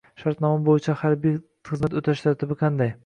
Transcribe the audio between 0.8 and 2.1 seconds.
harbiy xizmat